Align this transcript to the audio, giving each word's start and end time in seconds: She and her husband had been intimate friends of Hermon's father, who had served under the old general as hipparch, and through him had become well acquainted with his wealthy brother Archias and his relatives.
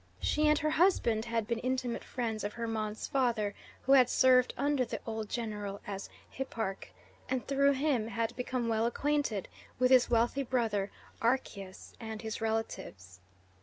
She 0.19 0.47
and 0.47 0.57
her 0.57 0.71
husband 0.71 1.25
had 1.25 1.45
been 1.47 1.59
intimate 1.59 2.03
friends 2.03 2.43
of 2.43 2.53
Hermon's 2.53 3.05
father, 3.05 3.53
who 3.83 3.91
had 3.91 4.09
served 4.09 4.51
under 4.57 4.83
the 4.83 4.99
old 5.05 5.29
general 5.29 5.79
as 5.85 6.09
hipparch, 6.35 6.87
and 7.29 7.45
through 7.47 7.73
him 7.73 8.07
had 8.07 8.35
become 8.35 8.67
well 8.67 8.87
acquainted 8.87 9.47
with 9.77 9.91
his 9.91 10.09
wealthy 10.09 10.41
brother 10.41 10.89
Archias 11.21 11.93
and 11.99 12.23
his 12.23 12.41
relatives. 12.41 13.19